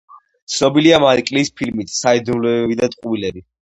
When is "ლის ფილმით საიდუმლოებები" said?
1.39-2.79